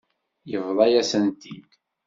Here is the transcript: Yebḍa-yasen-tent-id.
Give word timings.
Yebḍa-yasen-tent-id. 0.51 1.69